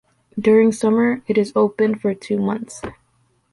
[0.39, 2.81] During summer, it is opened for two months.